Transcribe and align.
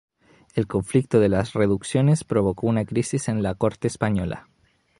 El 0.55 0.65
conflicto 0.65 1.19
de 1.19 1.29
las 1.29 1.53
reducciones 1.53 2.23
provocó 2.23 2.65
una 2.65 2.85
crisis 2.85 3.29
en 3.29 3.43
la 3.43 3.53
Corte 3.53 3.87
española. 3.87 4.47